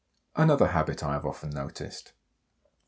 Another 0.35 0.69
habit 0.69 1.03
I 1.03 1.13
have 1.13 1.27
often 1.27 1.51
noticed. 1.51 2.13